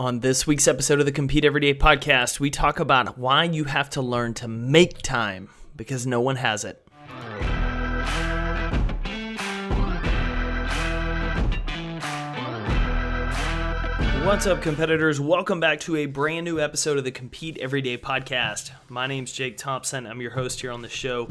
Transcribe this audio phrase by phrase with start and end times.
[0.00, 3.90] On this week's episode of the Compete Everyday podcast, we talk about why you have
[3.90, 6.86] to learn to make time because no one has it.
[14.24, 15.18] What's up, competitors?
[15.18, 18.70] Welcome back to a brand new episode of the Compete Everyday podcast.
[18.88, 20.06] My name's Jake Thompson.
[20.06, 21.28] I'm your host here on the show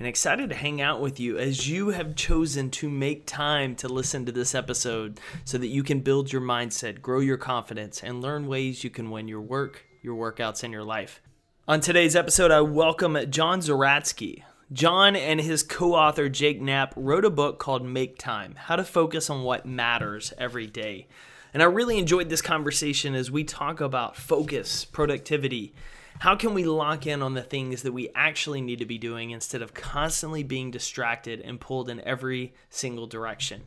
[0.00, 3.86] and excited to hang out with you as you have chosen to make time to
[3.86, 8.22] listen to this episode so that you can build your mindset, grow your confidence, and
[8.22, 11.20] learn ways you can win your work, your workouts, and your life.
[11.68, 14.42] On today's episode, I welcome John Zeratsky.
[14.72, 18.84] John and his co author Jake Knapp wrote a book called Make Time How to
[18.84, 21.08] Focus on What Matters Every Day.
[21.52, 25.74] And I really enjoyed this conversation as we talk about focus, productivity,
[26.20, 29.30] how can we lock in on the things that we actually need to be doing
[29.30, 33.62] instead of constantly being distracted and pulled in every single direction?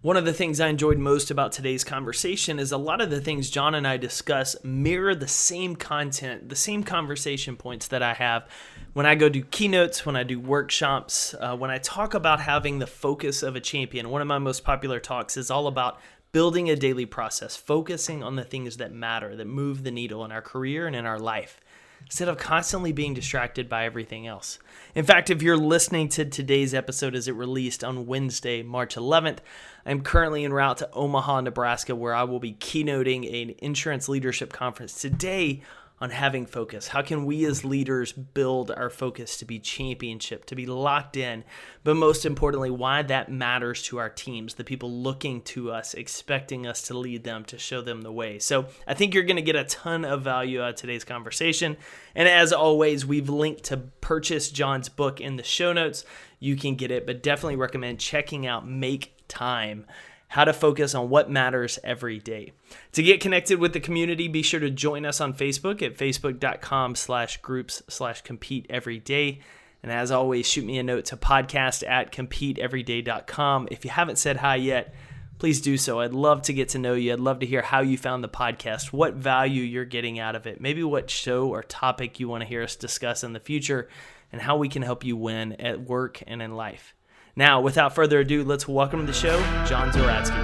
[0.00, 3.20] One of the things I enjoyed most about today's conversation is a lot of the
[3.20, 8.14] things John and I discuss mirror the same content, the same conversation points that I
[8.14, 8.46] have
[8.92, 12.78] when I go do keynotes, when I do workshops, uh, when I talk about having
[12.78, 14.08] the focus of a champion.
[14.10, 15.98] One of my most popular talks is all about
[16.32, 20.32] building a daily process, focusing on the things that matter, that move the needle in
[20.32, 21.60] our career and in our life
[22.02, 24.58] instead of constantly being distracted by everything else.
[24.94, 29.38] In fact, if you're listening to today's episode as it released on Wednesday, March 11th,
[29.84, 34.52] I'm currently en route to Omaha, Nebraska, where I will be keynoting an insurance leadership
[34.52, 35.62] conference today
[36.00, 36.88] on having focus.
[36.88, 41.44] How can we as leaders build our focus to be championship, to be locked in?
[41.82, 46.66] But most importantly, why that matters to our teams, the people looking to us, expecting
[46.66, 48.38] us to lead them, to show them the way.
[48.38, 51.76] So I think you're going to get a ton of value out of today's conversation.
[52.14, 56.04] And as always, we've linked to purchase John's book in the show notes.
[56.38, 59.84] You can get it, but definitely recommend checking out Make Time
[60.28, 62.52] how to focus on what matters every day.
[62.92, 66.94] To get connected with the community, be sure to join us on Facebook at facebook.com
[66.94, 69.40] slash groups slash compete every day.
[69.82, 73.68] And as always, shoot me a note to podcast at competeeveryday.com.
[73.70, 74.94] If you haven't said hi yet,
[75.38, 76.00] please do so.
[76.00, 77.12] I'd love to get to know you.
[77.12, 80.46] I'd love to hear how you found the podcast, what value you're getting out of
[80.46, 83.88] it, maybe what show or topic you want to hear us discuss in the future,
[84.32, 86.94] and how we can help you win at work and in life.
[87.38, 90.34] Now, without further ado, let's welcome to the show John Zeratsky.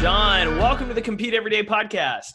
[0.00, 2.32] John, welcome to the Compete Everyday podcast.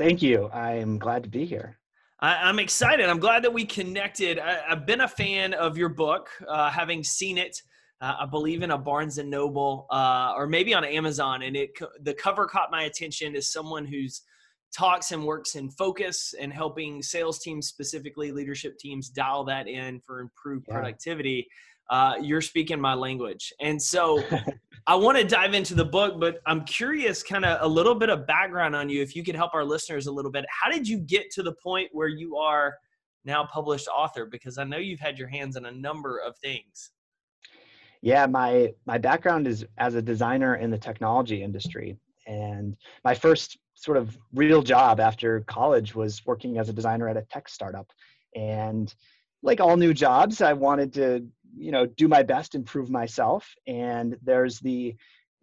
[0.00, 0.50] Thank you.
[0.52, 1.78] I am glad to be here.
[2.18, 3.08] I, am excited.
[3.08, 4.40] I'm glad that we connected.
[4.40, 7.56] I, have been a fan of your book, uh, having seen it
[8.04, 11.70] uh, I believe in a Barnes and Noble uh, or maybe on Amazon, and it
[12.02, 14.22] the cover caught my attention as someone who's
[14.76, 20.00] talks and works in focus and helping sales teams, specifically leadership teams, dial that in
[20.00, 20.74] for improved yeah.
[20.74, 21.46] productivity.
[21.88, 24.22] Uh, you're speaking my language, and so
[24.86, 28.10] I want to dive into the book, but I'm curious, kind of a little bit
[28.10, 30.44] of background on you, if you could help our listeners a little bit.
[30.50, 32.74] How did you get to the point where you are
[33.24, 34.26] now published author?
[34.26, 36.90] Because I know you've had your hands on a number of things.
[38.04, 43.56] Yeah, my my background is as a designer in the technology industry, and my first
[43.72, 47.90] sort of real job after college was working as a designer at a tech startup.
[48.36, 48.94] And
[49.42, 51.26] like all new jobs, I wanted to
[51.56, 53.50] you know do my best, improve myself.
[53.66, 54.94] And there's the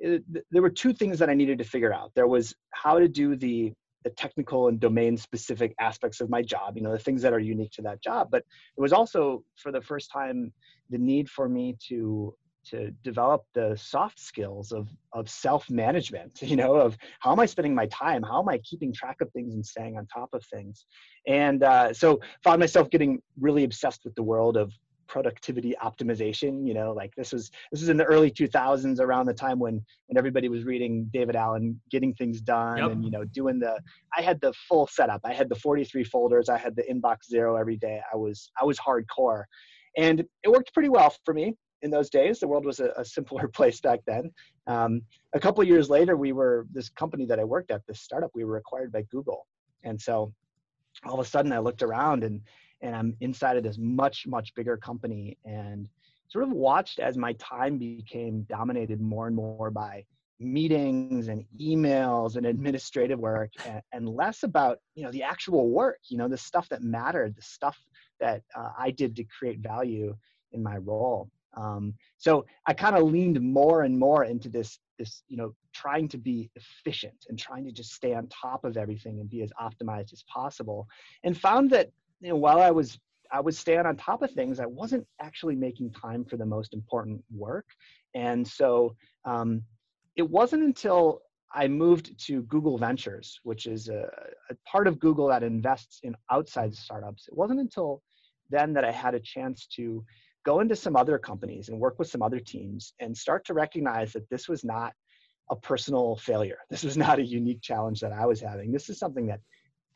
[0.04, 0.20] eh,
[0.52, 2.12] there were two things that I needed to figure out.
[2.14, 3.74] There was how to do the
[4.04, 7.40] the technical and domain specific aspects of my job, you know, the things that are
[7.40, 8.30] unique to that job.
[8.32, 8.44] But
[8.78, 10.54] it was also for the first time
[10.92, 12.36] the need for me to
[12.70, 17.46] to develop the soft skills of of self management you know of how am i
[17.46, 18.24] spending my time?
[18.24, 20.86] How am i keeping track of things and staying on top of things?
[21.28, 24.72] And uh, so found myself getting really obsessed with the world of
[25.08, 29.34] productivity optimization you know like this was this was in the early 2000s around the
[29.34, 29.74] time when
[30.08, 32.92] when everybody was reading david allen getting things done yep.
[32.92, 33.78] and you know doing the
[34.18, 35.20] i had the full setup.
[35.26, 36.50] I had the 43 folders.
[36.50, 38.00] I had the inbox zero every day.
[38.12, 39.44] I was i was hardcore.
[39.98, 42.40] And it worked pretty well for me in those days.
[42.40, 44.32] The world was a, a simpler place back then.
[44.68, 45.02] Um,
[45.34, 48.44] a couple years later, we were this company that I worked at, this startup, we
[48.44, 49.48] were acquired by Google,
[49.84, 50.34] and so
[51.06, 52.42] all of a sudden I looked around and
[52.82, 55.88] and I'm inside of this much much bigger company and
[56.28, 60.04] sort of watched as my time became dominated more and more by
[60.40, 66.00] meetings and emails and administrative work and, and, less about you know the actual work
[66.10, 67.78] you know the stuff that mattered the stuff
[68.20, 70.16] that uh, i did to create value
[70.54, 75.24] in my role um, so I kind of leaned more and more into this, this,
[75.28, 79.20] you know, trying to be efficient and trying to just stay on top of everything
[79.20, 80.88] and be as optimized as possible.
[81.24, 83.00] And found that, you know, while I was
[83.32, 84.60] I was staying on top of things.
[84.60, 87.66] I wasn't actually making time for the most important work.
[88.14, 88.96] And so
[89.26, 89.64] um,
[90.16, 91.22] it wasn't until
[91.54, 94.10] I moved to Google Ventures, which is a,
[94.50, 97.28] a, part of Google that invests in outside startups.
[97.28, 98.02] It wasn't until
[98.50, 100.04] then that I had a chance to
[100.44, 104.14] go into some other companies and work with some other teams and start to recognize
[104.14, 104.94] that this was not
[105.50, 106.60] a personal failure.
[106.70, 108.72] This was not a unique challenge that I was having.
[108.72, 109.42] This is something that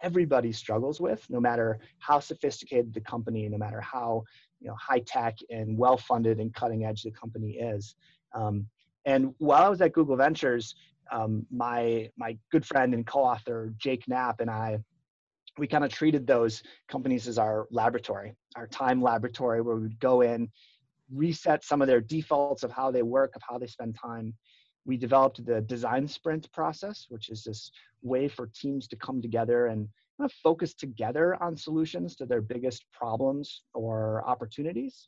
[0.01, 4.23] everybody struggles with, no matter how sophisticated the company, no matter how
[4.59, 7.95] you know high tech and well funded and cutting edge the company is.
[8.33, 8.67] Um,
[9.05, 10.75] and while I was at Google Ventures,
[11.11, 14.79] um, my my good friend and co-author Jake Knapp and I,
[15.57, 20.21] we kind of treated those companies as our laboratory, our time laboratory, where we'd go
[20.21, 20.49] in,
[21.13, 24.33] reset some of their defaults of how they work, of how they spend time.
[24.85, 27.71] We developed the design sprint process, which is this
[28.01, 29.87] way for teams to come together and
[30.17, 35.07] kind of focus together on solutions to their biggest problems or opportunities.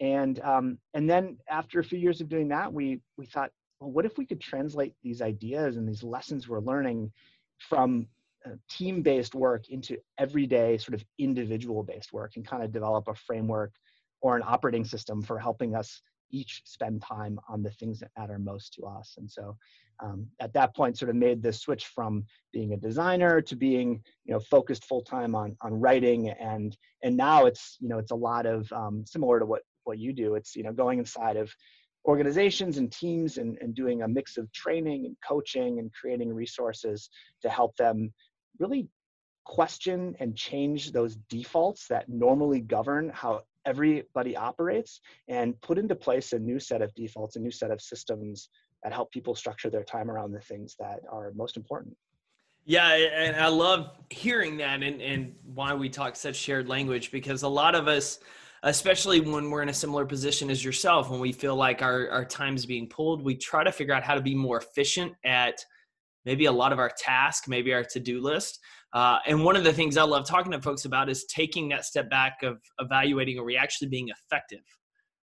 [0.00, 3.50] And um, and then after a few years of doing that, we we thought,
[3.80, 7.10] well, what if we could translate these ideas and these lessons we're learning
[7.58, 8.06] from
[8.46, 13.72] uh, team-based work into everyday sort of individual-based work and kind of develop a framework
[14.20, 16.00] or an operating system for helping us
[16.30, 19.14] each spend time on the things that matter most to us.
[19.16, 19.56] And so
[20.02, 24.02] um, at that point sort of made the switch from being a designer to being
[24.24, 28.10] you know focused full time on on writing and and now it's you know it's
[28.10, 31.36] a lot of um, similar to what what you do it's you know going inside
[31.36, 31.50] of
[32.06, 37.08] organizations and teams and, and doing a mix of training and coaching and creating resources
[37.42, 38.12] to help them
[38.58, 38.88] really
[39.44, 46.32] question and change those defaults that normally govern how everybody operates and put into place
[46.32, 48.48] a new set of defaults, a new set of systems
[48.82, 51.96] that help people structure their time around the things that are most important.
[52.64, 57.44] Yeah, and I love hearing that and, and why we talk such shared language because
[57.44, 58.18] a lot of us,
[58.64, 62.24] especially when we're in a similar position as yourself, when we feel like our, our
[62.24, 65.64] time's being pulled, we try to figure out how to be more efficient at
[66.26, 68.58] maybe a lot of our task, maybe our to-do list.
[68.92, 71.84] Uh, and one of the things I love talking to folks about is taking that
[71.84, 74.60] step back of evaluating are we actually being effective?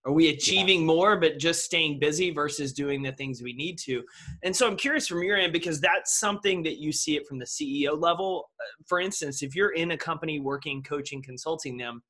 [0.05, 0.85] Are we achieving yeah.
[0.85, 4.01] more, but just staying busy versus doing the things we need to?
[4.43, 7.37] And so I'm curious from your end because that's something that you see it from
[7.37, 8.49] the CEO level.
[8.59, 12.01] Uh, for instance, if you're in a company working, coaching, consulting them,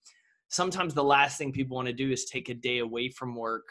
[0.49, 3.65] sometimes the last thing people want to do is take a day away from work,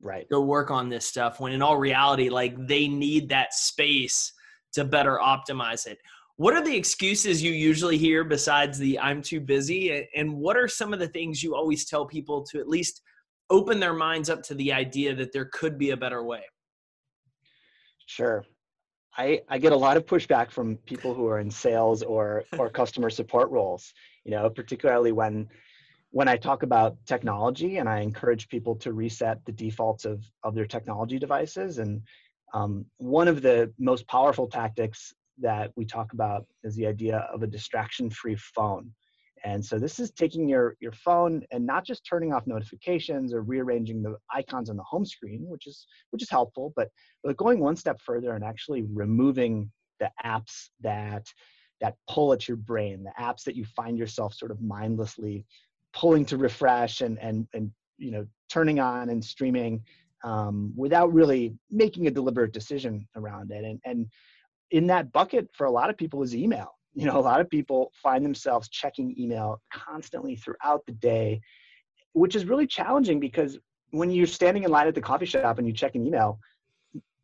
[0.00, 0.26] right?
[0.30, 1.40] Go work on this stuff.
[1.40, 4.32] When in all reality, like they need that space
[4.72, 5.98] to better optimize it.
[6.36, 10.06] What are the excuses you usually hear besides the I'm too busy?
[10.14, 13.02] And what are some of the things you always tell people to at least
[13.50, 16.42] open their minds up to the idea that there could be a better way?
[18.06, 18.44] Sure.
[19.16, 22.70] I, I get a lot of pushback from people who are in sales or or
[22.80, 23.92] customer support roles,
[24.24, 25.48] you know, particularly when
[26.10, 30.54] when I talk about technology and I encourage people to reset the defaults of, of
[30.54, 31.78] their technology devices.
[31.78, 32.00] And
[32.54, 37.42] um, one of the most powerful tactics that we talk about is the idea of
[37.42, 38.90] a distraction-free phone.
[39.44, 43.42] And so this is taking your, your phone and not just turning off notifications or
[43.42, 46.88] rearranging the icons on the home screen, which is which is helpful, but,
[47.22, 49.70] but going one step further and actually removing
[50.00, 51.24] the apps that
[51.80, 55.46] that pull at your brain, the apps that you find yourself sort of mindlessly
[55.94, 59.82] pulling to refresh and and and you know turning on and streaming
[60.24, 63.64] um, without really making a deliberate decision around it.
[63.64, 64.06] And and
[64.70, 66.74] in that bucket for a lot of people is email.
[66.94, 71.40] You know, a lot of people find themselves checking email constantly throughout the day,
[72.12, 73.56] which is really challenging because
[73.90, 76.40] when you're standing in line at the coffee shop and you check an email,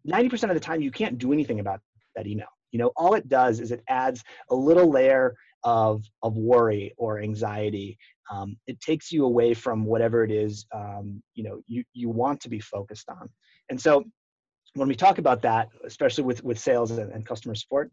[0.06, 1.80] 90% of the time you can't do anything about
[2.14, 2.46] that email.
[2.70, 5.34] You know, all it does is it adds a little layer
[5.64, 7.98] of, of worry or anxiety.
[8.30, 12.40] Um, it takes you away from whatever it is, um, you know, you, you want
[12.42, 13.28] to be focused on.
[13.70, 14.04] And so
[14.74, 17.90] when we talk about that, especially with, with sales and, and customer support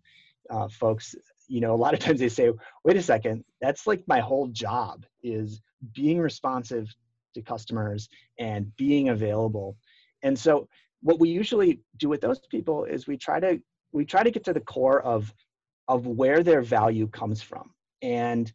[0.50, 1.16] uh, folks,
[1.48, 2.52] you know, a lot of times they say,
[2.84, 5.62] wait a second, that's like my whole job is
[5.94, 6.94] being responsive
[7.34, 8.10] to customers
[8.40, 9.76] and being available.
[10.24, 10.68] And so
[11.02, 13.62] what we usually do with those people is we try to
[13.94, 15.34] we try to get to the core of
[15.88, 17.72] of where their value comes from.
[18.02, 18.52] And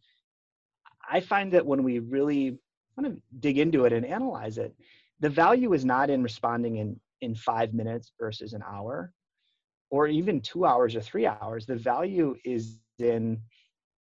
[1.09, 2.57] I find that when we really
[2.95, 4.75] kind of dig into it and analyze it,
[5.19, 9.11] the value is not in responding in in five minutes versus an hour
[9.89, 11.65] or even two hours or three hours.
[11.65, 13.39] The value is in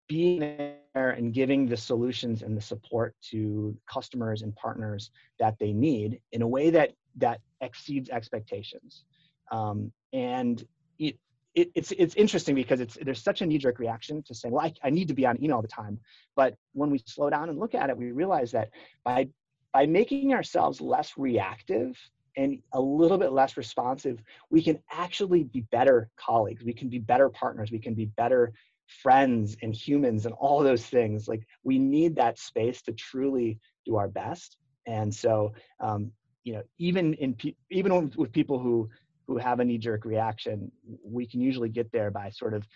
[0.07, 5.73] being there and giving the solutions and the support to customers and partners that they
[5.73, 9.05] need in a way that that exceeds expectations.
[9.51, 10.63] Um, and
[10.99, 11.17] it,
[11.55, 14.73] it, it's it's interesting because it's there's such a knee-jerk reaction to saying, well, I,
[14.83, 15.99] I need to be on email all the time.
[16.35, 18.69] But when we slow down and look at it, we realize that
[19.03, 19.29] by
[19.73, 21.97] by making ourselves less reactive
[22.37, 26.63] and a little bit less responsive, we can actually be better colleagues.
[26.63, 27.71] We can be better partners.
[27.71, 28.53] We can be better
[29.01, 31.27] friends and humans and all those things.
[31.27, 34.57] Like we need that space to truly do our best.
[34.85, 36.11] And so, um,
[36.43, 38.89] you know, even in pe- even with people who
[39.27, 40.71] who have a knee jerk reaction,
[41.03, 42.67] we can usually get there by sort of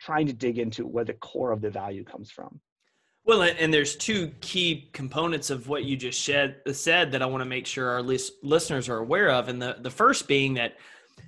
[0.00, 2.60] trying to dig into where the core of the value comes from.
[3.24, 7.42] Well, and there's two key components of what you just shed, said that I want
[7.42, 9.48] to make sure our lis- listeners are aware of.
[9.48, 10.76] And the, the first being that,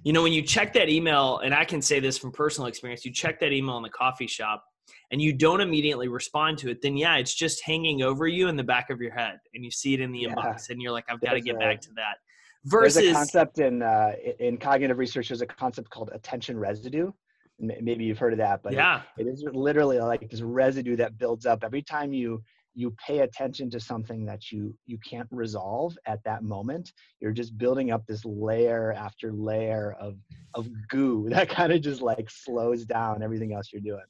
[0.02, 3.04] you know, when you check that email, and I can say this from personal experience,
[3.04, 4.64] you check that email in the coffee shop
[5.10, 8.56] and you don't immediately respond to it, then yeah, it's just hanging over you in
[8.56, 10.34] the back of your head and you see it in the yeah.
[10.34, 12.16] inbox and you're like, I've got to get a, back to that.
[12.64, 15.28] Versus there's a concept in uh, in cognitive research.
[15.28, 17.10] There's a concept called attention residue.
[17.58, 21.18] Maybe you've heard of that, but yeah, it, it is literally like this residue that
[21.18, 22.42] builds up every time you
[22.74, 27.56] you pay attention to something that you you can't resolve at that moment you're just
[27.58, 30.16] building up this layer after layer of
[30.54, 34.04] of goo that kind of just like slows down everything else you're doing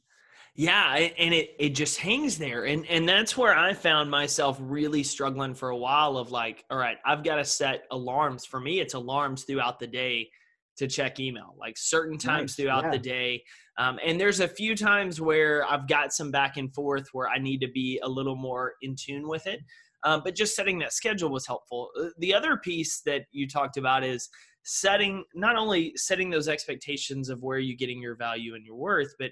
[0.60, 5.02] yeah, and it it just hangs there, and and that's where I found myself really
[5.02, 6.18] struggling for a while.
[6.18, 8.44] Of like, all right, I've got to set alarms.
[8.44, 10.28] For me, it's alarms throughout the day
[10.76, 12.56] to check email, like certain times nice.
[12.56, 12.90] throughout yeah.
[12.90, 13.42] the day.
[13.78, 17.38] Um, and there's a few times where I've got some back and forth where I
[17.38, 19.60] need to be a little more in tune with it.
[20.04, 21.88] Um, but just setting that schedule was helpful.
[21.98, 24.28] Uh, the other piece that you talked about is
[24.64, 29.14] setting not only setting those expectations of where you're getting your value and your worth,
[29.18, 29.30] but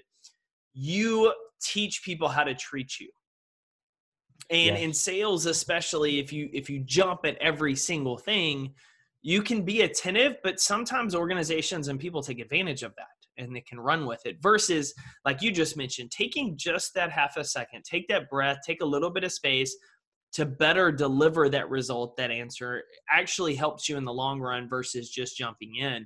[0.73, 3.09] you teach people how to treat you
[4.49, 4.79] and yes.
[4.79, 8.73] in sales especially if you if you jump at every single thing
[9.21, 13.07] you can be attentive but sometimes organizations and people take advantage of that
[13.37, 14.93] and they can run with it versus
[15.25, 18.85] like you just mentioned taking just that half a second take that breath take a
[18.85, 19.75] little bit of space
[20.31, 25.09] to better deliver that result that answer actually helps you in the long run versus
[25.09, 26.05] just jumping in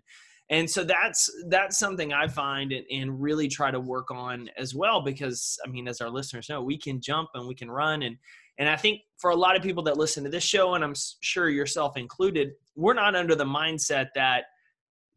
[0.53, 4.75] and so that's that's something i find and, and, really try to work on as
[4.75, 8.03] well because i mean as our listeners know we can jump and we can run.
[8.03, 8.17] And
[8.59, 10.93] and i think for a lot of people that listen to this show and i'm
[11.21, 14.45] sure yourself included we're not under the mindset that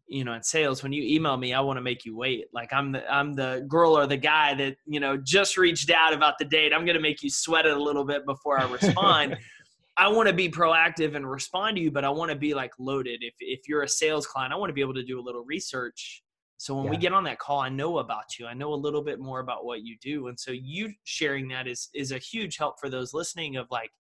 [0.09, 2.47] you know in sales when you email me i want to make you wait.
[2.53, 6.15] Like i'm the i'm the girl or the guy that you know just reached out
[6.15, 6.73] about the date.
[6.73, 9.37] I'm going to make you sweat it a little bit before i respond
[9.99, 12.73] I want to be proactive and respond to you, but I want to be like
[12.79, 13.23] loaded.
[13.23, 15.45] If if you're a sales client, I want to be able to do a little
[15.45, 16.23] research.
[16.59, 16.91] So when yeah.
[16.91, 18.47] we get on that call, I know about you.
[18.47, 20.29] I know a little bit more about what you do.
[20.29, 23.91] And so you sharing that is is a huge help for those listening of like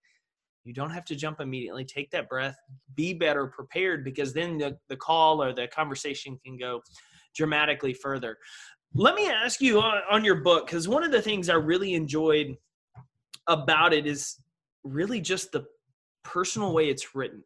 [0.65, 1.85] you don't have to jump immediately.
[1.85, 2.57] Take that breath,
[2.95, 6.83] be better prepared because then the, the call or the conversation can go
[7.37, 8.37] dramatically further.
[8.93, 11.95] Let me ask you on, on your book, because one of the things I really
[11.95, 12.57] enjoyed
[13.47, 14.41] about it is
[14.83, 15.67] really just the
[16.27, 17.45] personal way it's written.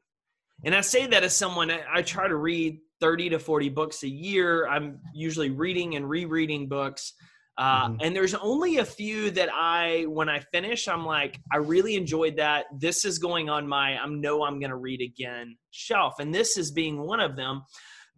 [0.64, 4.08] And I say that as someone, I, try to read 30 to 40 books a
[4.08, 4.66] year.
[4.66, 7.14] I'm usually reading and rereading books.
[7.56, 7.96] Uh, mm-hmm.
[8.00, 12.36] And there's only a few that I, when I finish, I'm like, I really enjoyed
[12.36, 12.66] that.
[12.78, 16.14] This is going on my, I know I'm going to read again shelf.
[16.18, 17.62] And this is being one of them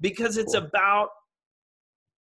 [0.00, 0.64] because it's cool.
[0.64, 1.08] about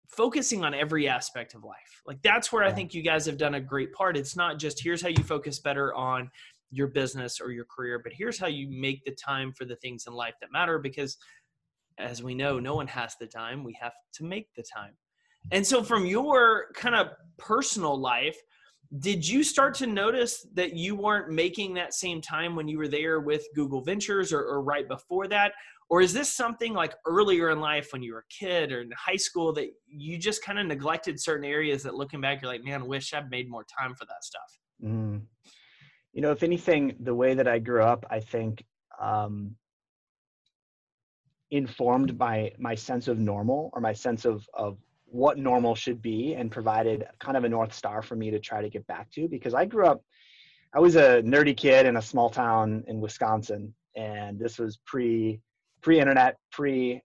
[0.08, 2.02] focusing on every aspect of life.
[2.06, 2.70] Like that's where yeah.
[2.70, 4.16] I think you guys have done a great part.
[4.16, 6.30] It's not just here's how you focus better on
[6.70, 10.04] your business or your career, but here's how you make the time for the things
[10.06, 11.16] in life that matter because
[12.00, 13.62] as we know, no one has the time.
[13.62, 14.94] We have to make the time.
[15.52, 17.08] And so, from your kind of
[17.38, 18.36] personal life,
[18.98, 22.88] did you start to notice that you weren't making that same time when you were
[22.88, 25.52] there with Google Ventures or, or, right before that?
[25.88, 28.90] Or is this something like earlier in life when you were a kid or in
[28.92, 32.64] high school that you just kind of neglected certain areas that looking back, you're like,
[32.64, 34.58] man, I wish I'd made more time for that stuff?
[34.84, 35.22] Mm
[36.12, 38.64] you know if anything the way that i grew up i think
[39.00, 39.56] um,
[41.50, 46.34] informed my my sense of normal or my sense of of what normal should be
[46.34, 49.26] and provided kind of a north star for me to try to get back to
[49.28, 50.02] because i grew up
[50.74, 55.40] i was a nerdy kid in a small town in wisconsin and this was pre
[55.80, 57.02] pre internet pre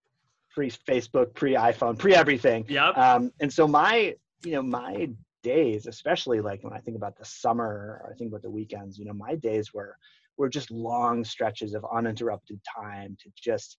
[0.53, 5.09] pre facebook pre iphone pre everything yeah um, and so my you know my
[5.45, 8.97] days, especially like when I think about the summer or I think about the weekends,
[8.97, 9.95] you know, my days were
[10.37, 13.77] were just long stretches of uninterrupted time to just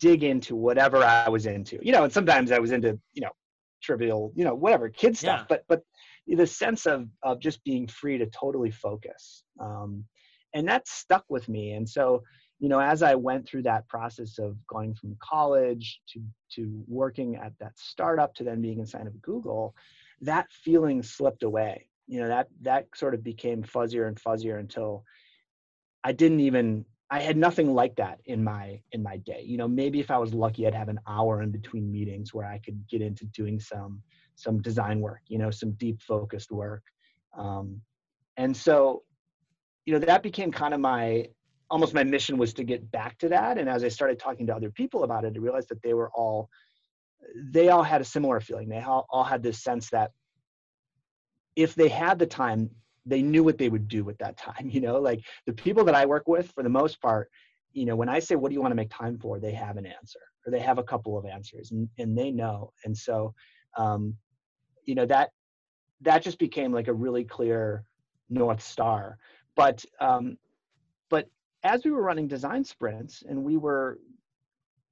[0.00, 1.78] dig into whatever I was into.
[1.80, 3.30] You know, and sometimes I was into, you know,
[3.80, 5.46] trivial, you know, whatever kid stuff, yeah.
[5.48, 5.82] but but
[6.26, 9.44] the sense of of just being free to totally focus.
[9.60, 10.04] Um,
[10.54, 12.22] and that stuck with me and so
[12.60, 17.36] you know as i went through that process of going from college to to working
[17.36, 19.74] at that startup to then being inside of google
[20.20, 21.88] that feeling slipped away.
[22.06, 25.04] You know that that sort of became fuzzier and fuzzier until
[26.04, 29.42] i didn't even i had nothing like that in my in my day.
[29.44, 32.46] You know maybe if i was lucky i'd have an hour in between meetings where
[32.46, 34.02] i could get into doing some
[34.34, 36.82] some design work you know some deep focused work.
[37.36, 37.80] Um,
[38.36, 39.02] and so
[39.86, 41.28] you know that became kind of my
[41.70, 43.56] almost my mission was to get back to that.
[43.56, 46.10] And as i started talking to other people about it i realized that they were
[46.14, 46.50] all
[47.36, 48.68] they all had a similar feeling.
[48.68, 50.12] They all, all had this sense that
[51.56, 52.70] if they had the time
[53.06, 54.98] they knew what they would do with that time you know?
[54.98, 57.30] Like the people that i work with for the most part
[57.72, 59.38] you know when i say what do you want to make time for?
[59.38, 62.72] they have an answer or they have a couple of answers and, and they know.
[62.84, 63.34] And so
[63.76, 64.16] um,
[64.84, 65.30] you know that
[66.02, 67.84] that just became like a really clear
[68.28, 69.18] north star.
[69.56, 70.36] But um,
[71.08, 71.28] but
[71.62, 73.98] as we were running design sprints and we were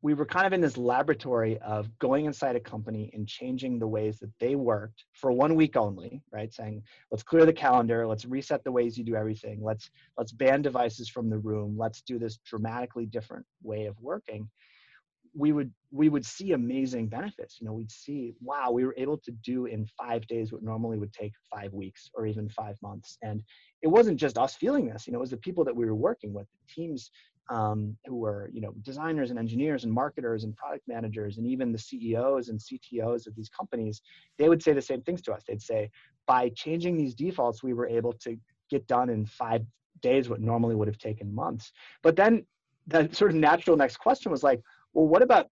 [0.02, 3.86] we were kind of in this laboratory of going inside a company and changing the
[3.86, 6.52] ways that they worked for one week only right?
[6.52, 8.06] Saying let's clear the calendar.
[8.06, 9.62] Let's reset the ways you do everything.
[9.62, 11.76] Let's let's ban devices from the room.
[11.78, 14.48] Let's do this dramatically different way of working
[15.34, 19.16] we would we would see amazing benefits you know we'd see wow we were able
[19.16, 23.18] to do in five days what normally would take five weeks or even five months.
[23.22, 23.42] And
[23.82, 25.94] it wasn't just us feeling this you know it was the people that we were
[25.94, 27.10] working with the teams
[27.50, 31.72] um, who were you know designers and engineers and marketers and product managers and even
[31.72, 34.02] the ceos and ctos of these companies
[34.38, 35.42] they would say the same things to us.
[35.46, 35.90] They'd say
[36.26, 38.36] by changing these defaults we were able to
[38.70, 39.62] get done in five
[40.00, 41.72] days what normally would have taken months.
[42.02, 42.44] But then
[42.86, 44.60] the sort of natural next question was like
[44.92, 45.46] well what about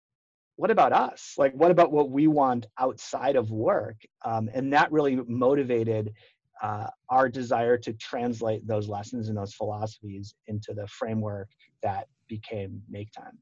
[0.57, 1.35] what about us?
[1.39, 3.97] Like what about what we want outside of work?
[4.25, 6.13] Um, and that really motivated
[6.61, 11.49] uh, our desire to translate those lessons and those philosophies into the framework
[11.85, 13.39] that became make time.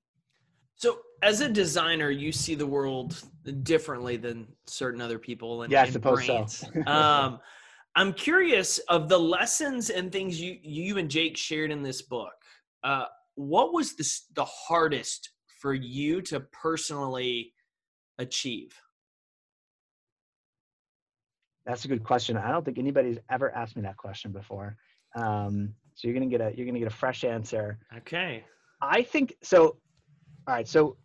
[0.76, 3.22] So as a designer you see the world
[3.62, 6.58] differently than certain other people and yeah i suppose brains.
[6.58, 7.40] so um,
[7.94, 12.34] i'm curious of the lessons and things you you and jake shared in this book
[12.84, 17.52] uh, what was the, the hardest for you to personally
[18.18, 18.74] achieve?
[21.64, 22.36] That's a good question.
[22.36, 24.76] I don't think anybody's ever asked me that question before.
[25.16, 27.78] Um, so you're gonna get a you're gonna get a fresh answer.
[27.98, 28.44] Okay.
[28.80, 29.78] I think so.
[30.46, 30.68] All right.
[30.68, 30.96] So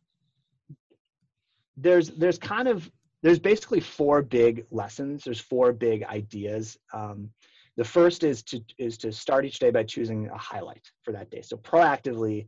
[1.77, 2.91] there's there's kind of
[3.23, 5.23] there's basically four big lessons.
[5.23, 6.77] There's four big ideas.
[6.93, 7.29] Um,
[7.77, 11.31] the first is to is to start each day by choosing a highlight for that
[11.31, 11.41] day.
[11.41, 12.47] So proactively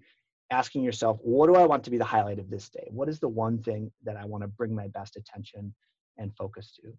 [0.52, 2.88] asking yourself, what do I want to be the highlight of this day?
[2.92, 5.74] What is the one thing that I want to bring my best attention
[6.18, 6.94] and focus to?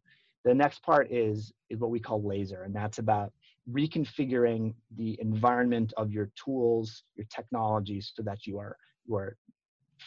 [0.44, 3.32] The next part is, is what we call laser, and that's about
[3.70, 8.76] reconfiguring the environment of your tools, your technologies, so that you are,
[9.06, 9.36] you are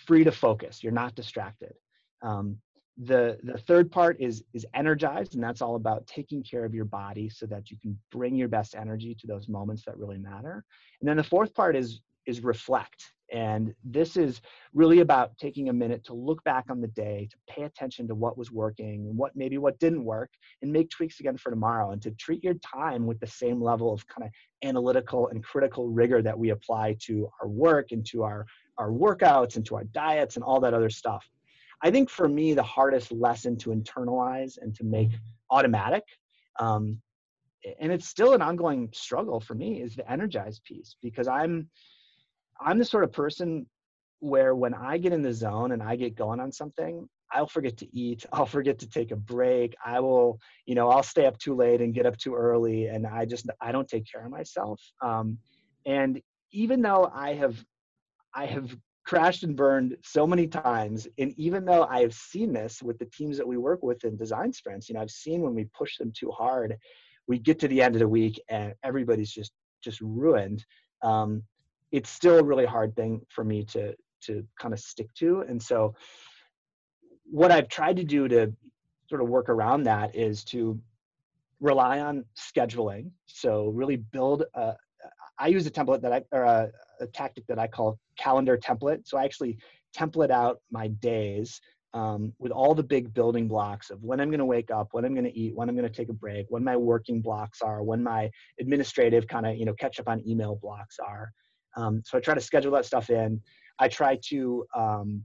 [0.06, 1.74] free to focus, you're not distracted.
[2.22, 2.58] Um,
[3.00, 6.86] the, the third part is, is energized, and that's all about taking care of your
[6.86, 10.64] body so that you can bring your best energy to those moments that really matter.
[11.00, 14.42] And then the fourth part is, is reflect and this is
[14.74, 18.16] really about taking a minute to look back on the day, to pay attention to
[18.16, 21.92] what was working and what maybe what didn't work, and make tweaks again for tomorrow,
[21.92, 24.32] and to treat your time with the same level of kind of
[24.68, 28.46] analytical and critical rigor that we apply to our work and to our,
[28.78, 31.30] our workouts and to our diets and all that other stuff.
[31.84, 35.12] I think for me, the hardest lesson to internalize and to make
[35.52, 36.04] automatic
[36.60, 37.02] um,
[37.80, 41.68] and it's still an ongoing struggle for me is the energized piece because i'm
[42.62, 43.68] I'm the sort of person
[44.20, 47.78] where when I get in the zone and I get going on something, I'll forget
[47.78, 48.26] to eat.
[48.34, 49.76] I'll forget to take a break.
[49.86, 52.88] I will, you know, I'll stay up too late and get up too early.
[52.88, 54.82] And I just, I don't take care of myself.
[55.02, 55.38] Um,
[55.86, 57.64] and even though I have,
[58.34, 61.08] I have crashed and burned so many times.
[61.18, 64.18] And even though I have seen this with the teams that we work with in
[64.18, 66.76] design sprints, you know, I've seen when we push them too hard,
[67.28, 70.66] we get to the end of the week and everybody's just, just ruined.
[71.04, 71.44] Um,
[71.92, 75.42] it's still a really hard thing for me to to kind of stick to.
[75.48, 75.96] And so
[77.30, 78.54] what i've tried to do to
[79.10, 80.80] sort of work around that is to
[81.60, 83.12] rely on scheduling.
[83.26, 84.76] So really build a
[85.40, 86.72] i use a template that i or a,
[87.02, 89.08] a tactic that i call calendar template.
[89.08, 89.58] So i actually
[89.96, 91.60] template out my days
[91.94, 95.06] um, with all the big building blocks of when I'm going to wake up, when
[95.06, 97.62] I'm going to eat, when I'm going to take a break, when my working blocks
[97.62, 101.32] are, when my administrative kind of you know catch up on email blocks are,
[101.76, 103.42] um, so I try to schedule that stuff in.
[103.80, 105.24] I try to um,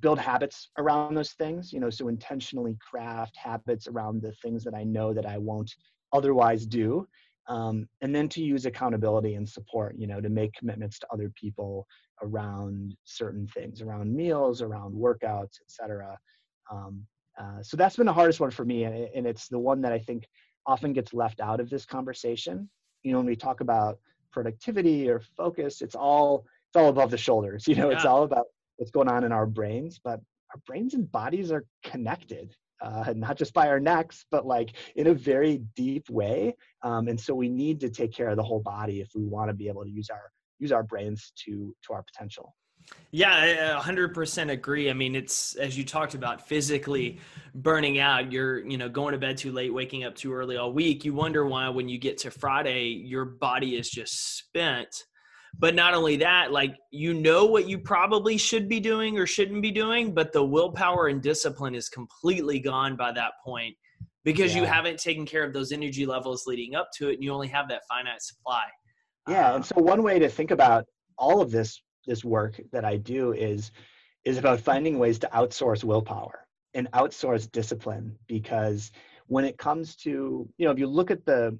[0.00, 4.74] build habits around those things, you know, so intentionally craft habits around the things that
[4.74, 5.74] I know that I won't
[6.12, 7.06] otherwise do.
[7.48, 11.30] um, and then to use accountability and support you know to make commitments to other
[11.30, 11.86] people
[12.22, 16.16] around certain things around meals around workouts etc
[16.70, 17.04] um,
[17.40, 19.92] uh, so that's been the hardest one for me and, and it's the one that
[19.92, 20.26] i think
[20.66, 22.68] often gets left out of this conversation
[23.02, 23.98] you know when we talk about
[24.32, 27.96] productivity or focus it's all it's all above the shoulders you know yeah.
[27.96, 30.20] it's all about what's going on in our brains but
[30.54, 35.08] our brains and bodies are connected uh, not just by our necks, but like in
[35.08, 36.54] a very deep way.
[36.82, 39.48] Um, and so we need to take care of the whole body if we want
[39.48, 42.54] to be able to use our use our brains to to our potential.
[43.10, 44.90] Yeah, I 100% agree.
[44.90, 47.20] I mean, it's as you talked about physically
[47.54, 50.72] burning out, you're, you know, going to bed too late, waking up too early all
[50.72, 51.06] week.
[51.06, 55.04] You wonder why when you get to Friday, your body is just spent
[55.58, 59.62] but not only that like you know what you probably should be doing or shouldn't
[59.62, 63.74] be doing but the willpower and discipline is completely gone by that point
[64.24, 64.60] because yeah.
[64.60, 67.48] you haven't taken care of those energy levels leading up to it and you only
[67.48, 68.64] have that finite supply
[69.28, 70.84] yeah um, and so one way to think about
[71.16, 73.70] all of this this work that i do is
[74.24, 78.90] is about finding ways to outsource willpower and outsource discipline because
[79.26, 81.56] when it comes to you know if you look at the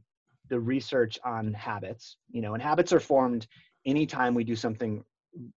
[0.49, 3.47] the research on habits you know and habits are formed
[3.87, 5.05] anytime we do something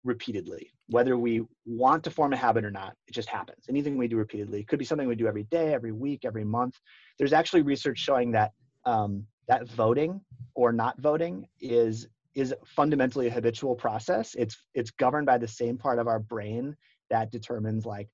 [0.03, 3.65] repeatedly, whether we want to form a habit or not, it just happens.
[3.69, 6.43] Anything we do repeatedly it could be something we do every day, every week, every
[6.43, 6.79] month.
[7.17, 8.51] There's actually research showing that
[8.85, 10.21] um, that voting
[10.55, 12.07] or not voting is
[12.39, 14.35] is fundamentally a habitual process.
[14.35, 16.75] It's it's governed by the same part of our brain
[17.09, 18.09] that determines like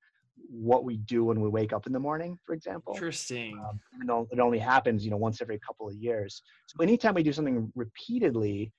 [0.49, 2.93] what we do when we wake up in the morning, for example.
[2.93, 3.59] Interesting.
[3.59, 6.43] Um, it only happens, you know, once every couple of years.
[6.67, 8.71] So anytime we do something repeatedly,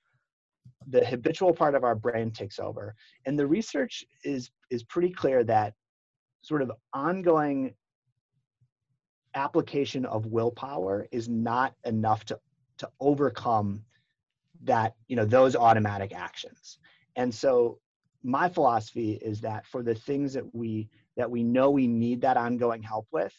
[0.88, 5.44] the habitual part of our brain takes over and the research is is pretty clear
[5.44, 5.74] that
[6.42, 7.74] sort of ongoing
[9.34, 12.38] application of willpower is not enough to
[12.78, 13.82] to overcome
[14.64, 16.78] that you know those automatic actions.
[17.16, 17.78] And so
[18.22, 22.36] my philosophy is that for the things that we that we know we need that
[22.36, 23.34] ongoing help with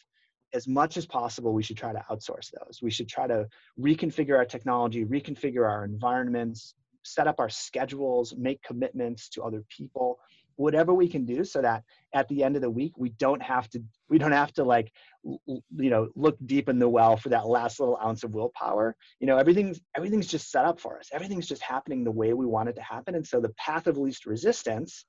[0.54, 2.80] as much as possible we should try to outsource those.
[2.82, 3.46] We should try to
[3.78, 6.74] reconfigure our technology reconfigure our environments
[7.08, 10.18] set up our schedules, make commitments to other people,
[10.58, 13.68] whatever we can do so that at the end of the week we don't have
[13.70, 14.92] to we don't have to like
[15.22, 18.96] you know look deep in the well for that last little ounce of willpower.
[19.20, 21.08] You know everything's everything's just set up for us.
[21.12, 23.14] Everything's just happening the way we want it to happen.
[23.14, 25.06] And so the path of least resistance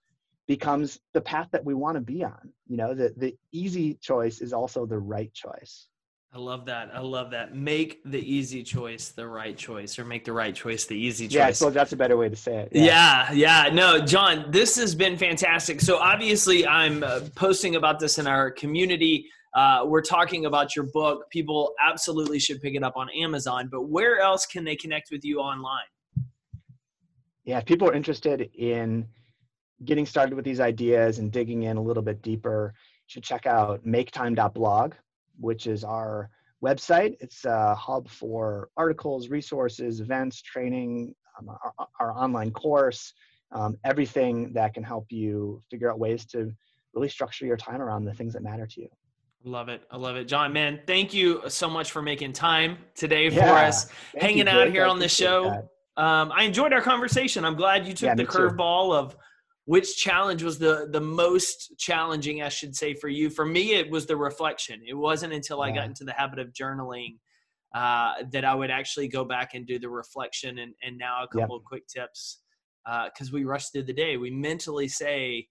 [0.48, 2.54] becomes the path that we want to be on.
[2.68, 5.89] You know the the easy choice is also the right choice
[6.32, 6.92] I love that.
[6.94, 7.56] I love that.
[7.56, 11.34] Make the easy choice the right choice, or make the right choice the easy choice.
[11.34, 12.70] Yeah, so that's a better way to say it.
[12.72, 13.32] Yeah.
[13.32, 13.74] yeah, yeah.
[13.74, 15.82] No, John, this has been fantastic.
[15.82, 19.28] So obviously, I'm uh, posting about this in our community.
[19.56, 21.28] Uh, we're talking about your book.
[21.32, 23.68] People absolutely should pick it up on Amazon.
[23.72, 25.82] But where else can they connect with you online?
[27.44, 29.08] Yeah, if people are interested in
[29.84, 33.48] getting started with these ideas and digging in a little bit deeper, you should check
[33.48, 34.94] out maketime.blog
[35.40, 36.30] which is our
[36.64, 37.16] website.
[37.20, 43.14] It's a hub for articles, resources, events, training, um, our, our, online course,
[43.52, 46.52] um, everything that can help you figure out ways to
[46.94, 48.90] really structure your time around the things that matter to you.
[49.46, 49.84] Love it.
[49.90, 50.26] I love it.
[50.26, 54.50] John, man, thank you so much for making time today yeah, for us, hanging you,
[54.50, 55.70] out here on the show.
[55.96, 57.46] Um, I enjoyed our conversation.
[57.46, 59.16] I'm glad you took yeah, the curveball of
[59.70, 63.88] which challenge was the the most challenging i should say for you for me it
[63.92, 65.66] was the reflection it wasn't until yeah.
[65.66, 67.18] i got into the habit of journaling
[67.76, 71.28] uh, that i would actually go back and do the reflection and, and now a
[71.28, 71.62] couple yep.
[71.62, 72.40] of quick tips
[72.84, 75.48] because uh, we rush through the day we mentally say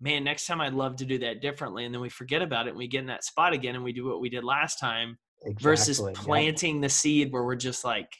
[0.00, 2.70] man next time i'd love to do that differently and then we forget about it
[2.70, 5.18] and we get in that spot again and we do what we did last time
[5.42, 5.70] exactly.
[5.70, 6.82] versus planting yep.
[6.82, 8.12] the seed where we're just like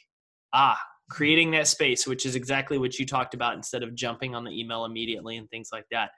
[0.51, 0.77] ah
[1.09, 4.51] creating that space, which is exactly what you talked about instead of jumping on the
[4.51, 6.11] email immediately and things like that.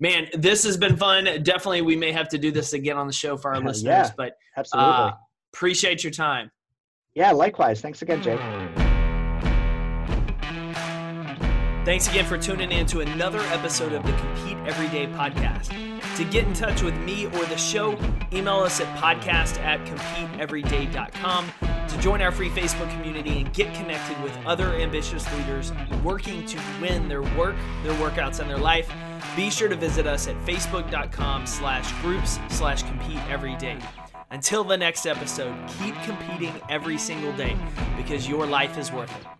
[0.00, 1.24] Man, this has been fun.
[1.42, 4.10] Definitely, we may have to do this again on the show for our listeners, yeah,
[4.16, 5.12] but absolutely uh,
[5.52, 6.50] appreciate your time.
[7.14, 7.80] Yeah, likewise.
[7.80, 8.40] Thanks again, Jake.
[11.84, 15.68] Thanks again for tuning in to another episode of the Compete Everyday podcast.
[16.16, 17.98] To get in touch with me or the show,
[18.32, 21.52] email us at podcast at competeeveryday.com
[21.88, 26.58] to join our free Facebook community and get connected with other ambitious leaders working to
[26.80, 28.92] win their work, their workouts, and their life.
[29.36, 33.78] Be sure to visit us at facebook.com slash groups slash compete every day.
[34.30, 37.56] Until the next episode, keep competing every single day
[37.96, 39.33] because your life is worth it.